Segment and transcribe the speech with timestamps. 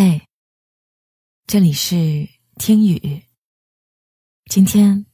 [0.00, 0.22] 嘿，
[1.48, 1.96] 这里是
[2.56, 3.20] 听雨。
[4.48, 5.04] 今天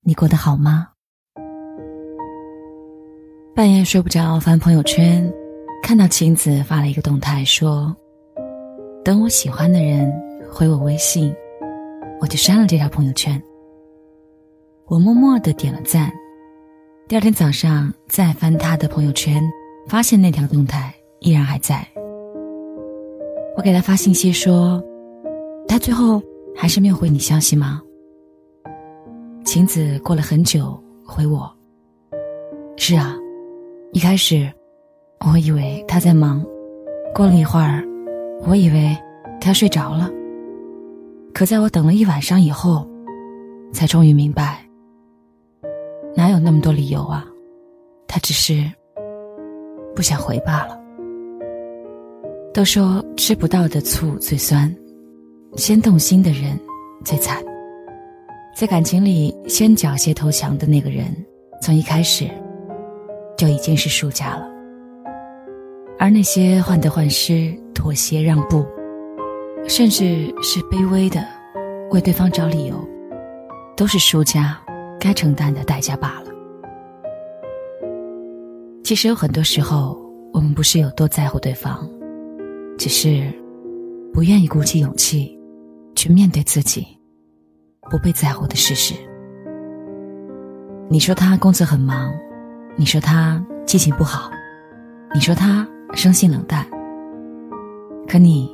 [0.00, 0.88] 你过得好吗？
[3.54, 5.32] 半夜睡不着，翻朋友圈，
[5.80, 7.96] 看到晴子发了一个动态，说
[9.04, 10.12] ：“等我喜欢的人
[10.50, 11.32] 回我微信，
[12.20, 13.40] 我就删了这条朋友圈。”
[14.90, 16.12] 我默默的点了赞。
[17.06, 19.40] 第二天早上再翻他的朋友圈，
[19.86, 21.88] 发现那条动态依然还在。
[23.56, 24.82] 我给他发信息说
[25.66, 26.22] ：“他最后
[26.54, 27.80] 还是没有回你消息吗？”
[29.44, 31.50] 晴子过了很久回我
[32.76, 33.16] ：“是啊，
[33.92, 34.52] 一开始
[35.24, 36.44] 我以为他在忙，
[37.14, 37.82] 过了一会儿，
[38.46, 38.94] 我以为
[39.40, 40.10] 他睡着了。
[41.32, 42.86] 可在我等了一晚上以后，
[43.72, 44.68] 才终于明白，
[46.14, 47.26] 哪有那么多理由啊？
[48.06, 48.70] 他只是
[49.94, 50.78] 不想回罢了。”
[52.56, 54.74] 都说吃不到的醋最酸，
[55.56, 56.58] 先动心的人
[57.04, 57.44] 最惨。
[58.56, 61.14] 在感情里先缴械投降的那个人，
[61.60, 62.26] 从一开始
[63.36, 64.48] 就已经是输家了。
[65.98, 68.64] 而那些患得患失、妥协让步，
[69.68, 71.22] 甚至是卑微的
[71.90, 72.74] 为对方找理由，
[73.76, 74.58] 都是输家
[74.98, 76.30] 该承担的代价罢了。
[78.82, 79.94] 其实有很多时候，
[80.32, 81.86] 我们不是有多在乎对方。
[82.78, 83.32] 只是
[84.12, 85.38] 不愿意鼓起勇气
[85.94, 86.86] 去面对自己
[87.90, 88.94] 不被在乎的事实。
[90.88, 92.12] 你说他工作很忙，
[92.76, 94.30] 你说他记性不好，
[95.14, 96.66] 你说他生性冷淡。
[98.06, 98.48] 可你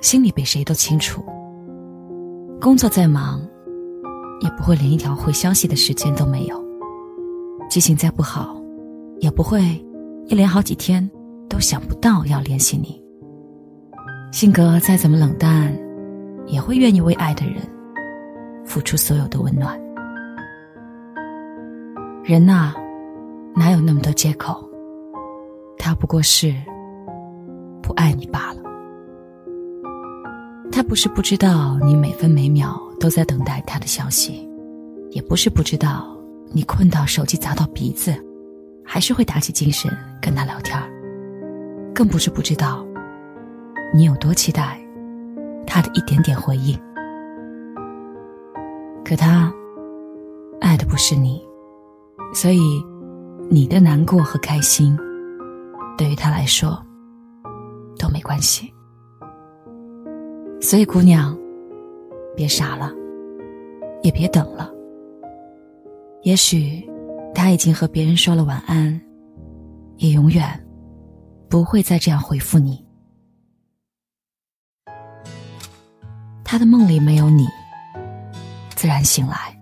[0.00, 1.24] 心里比谁都清楚，
[2.60, 3.40] 工作再忙，
[4.40, 6.56] 也不会连一条回消息的时间都没有；
[7.70, 8.60] 记性再不好，
[9.20, 9.62] 也不会
[10.26, 11.10] 一连好几天
[11.48, 13.01] 都想不到要联系你。
[14.32, 15.70] 性格再怎么冷淡，
[16.46, 17.56] 也会愿意为爱的人
[18.64, 19.78] 付出所有的温暖。
[22.24, 22.72] 人呐，
[23.54, 24.66] 哪有那么多借口？
[25.76, 26.54] 他不过是
[27.82, 28.62] 不爱你罢了。
[30.72, 34.48] 他不是不知道你每分每秒都在等待他的消息，
[35.10, 36.16] 也不是不知道
[36.52, 38.14] 你困到手机砸到鼻子，
[38.82, 40.76] 还是会打起精神跟他聊天
[41.94, 42.82] 更不是不知道。
[43.94, 44.80] 你有多期待
[45.66, 46.78] 他的一点点回应？
[49.04, 49.52] 可他
[50.60, 51.44] 爱的不是你，
[52.32, 52.60] 所以
[53.50, 54.96] 你的难过和开心，
[55.98, 56.80] 对于他来说
[57.98, 58.72] 都没关系。
[60.60, 61.36] 所以，姑娘，
[62.34, 62.90] 别傻了，
[64.02, 64.70] 也别等了。
[66.22, 66.88] 也许
[67.34, 68.98] 他已经和别人说了晚安，
[69.96, 70.44] 也永远
[71.50, 72.82] 不会再这样回复你。
[76.52, 77.48] 他的梦里没有你，
[78.74, 79.58] 自然醒来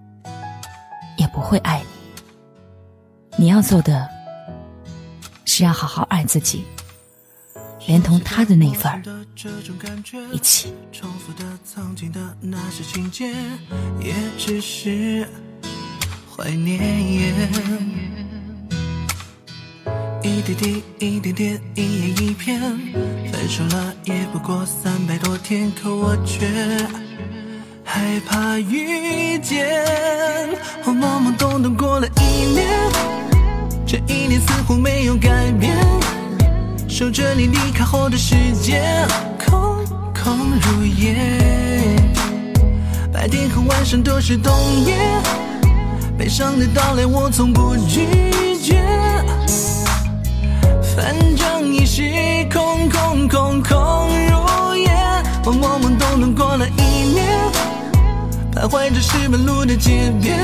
[1.17, 3.45] 也不会爱你。
[3.45, 4.09] 你要做的，
[5.45, 6.65] 是要好好爱自己，
[7.87, 9.01] 连同他的那份儿
[10.33, 10.75] 一起。
[20.23, 22.61] 一滴滴，一点点，一页一篇。
[23.33, 26.47] 分手了也不过三百多天，可我却
[27.83, 29.67] 害怕遇见。
[30.85, 32.67] 我懵懵懂懂过了一年，
[33.87, 35.75] 这一年似乎没有改变。
[36.87, 38.83] 守着你离开后的世界，
[39.47, 41.15] 空空如也。
[43.11, 44.53] 白天和晚上都是冬
[44.85, 44.97] 夜，
[46.19, 48.07] 悲伤的到来我从不拒
[48.63, 48.85] 绝。
[51.01, 52.03] 反正已是
[52.53, 54.91] 空空空空如也，
[55.47, 56.83] 我懵懵懂懂过了一
[57.15, 57.27] 年，
[58.55, 60.39] 徘徊着石板路的街边，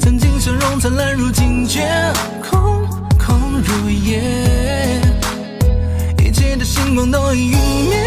[0.00, 1.82] 曾经笑容灿烂，如今却
[2.40, 2.88] 空
[3.18, 4.22] 空如也，
[6.24, 7.58] 一切的星光都已陨
[7.90, 7.98] 灭，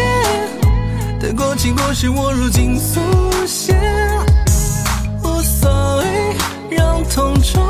[1.20, 2.98] 得过且过是我如今速
[3.46, 3.76] 写，
[5.22, 6.34] 无所谓，
[6.76, 7.62] 让痛重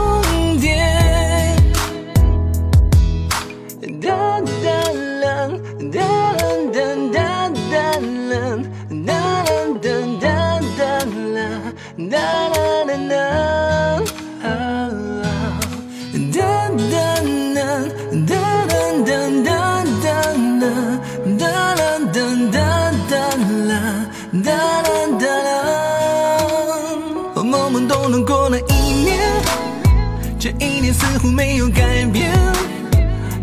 [30.99, 32.33] 似乎没有改变，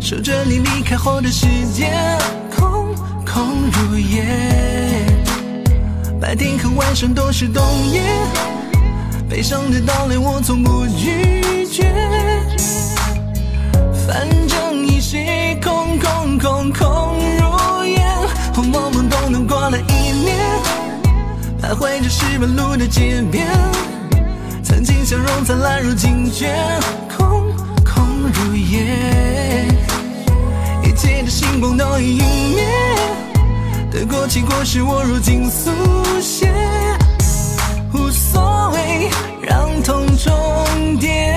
[0.00, 1.90] 守着你离开后的世界，
[2.54, 2.94] 空
[3.24, 4.24] 空如也。
[6.20, 8.02] 白天和晚上都是冬夜，
[9.28, 11.90] 悲伤的到来我从不拒绝。
[14.06, 18.04] 反正一切空空空空如也，
[18.54, 20.36] 我懵懵懂懂过了一年，
[21.62, 23.46] 徘徊着石板路的街边，
[24.66, 26.52] 曾经笑容灿烂，如今却
[27.16, 27.54] 空
[27.84, 29.64] 空如也。
[30.82, 32.64] 一切的星光都已陨灭，
[33.92, 35.70] 得过且过是我如今速
[36.20, 36.52] 写，
[37.94, 39.08] 无所谓
[39.40, 41.32] 让痛重叠。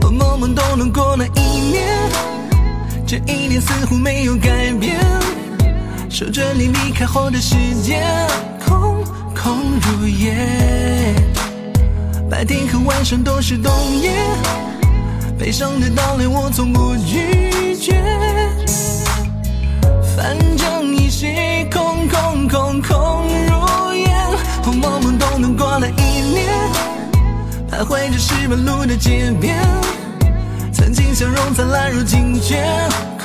[0.00, 1.40] 梦梦都能过了一
[1.70, 1.86] 年，
[3.06, 4.98] 这一年似乎没有改变，
[6.08, 8.02] 守着你离开后的世界，
[8.66, 10.34] 空空如也。
[12.32, 13.70] 白天和晚上都是冬
[14.00, 14.10] 夜，
[15.38, 18.02] 悲伤的到来我从不拒绝。
[20.16, 24.08] 反正一切空空空空如也，
[24.64, 26.02] 我懵懵懂懂过了一
[26.32, 26.48] 年，
[27.70, 29.62] 徘徊着石板路的街边。
[30.72, 32.64] 曾经笑容灿烂，如今却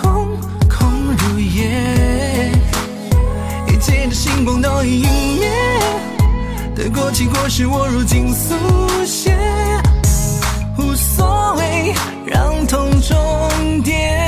[0.02, 0.38] 空
[0.68, 2.52] 空如也。
[3.70, 5.10] 一切的星光都已陨
[5.40, 5.50] 灭，
[6.78, 8.54] 得过且过是我如今速
[9.04, 9.36] 写
[10.78, 11.94] 无所谓
[12.28, 14.27] 让痛重叠